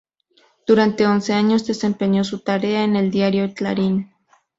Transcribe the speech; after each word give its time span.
Durante 0.65 1.05
once 1.05 1.31
años 1.33 1.67
desempeñó 1.67 2.23
su 2.23 2.39
tarea 2.39 2.83
en 2.83 2.95
el 2.95 3.11
diario 3.11 3.53
Clarín. 3.53 4.11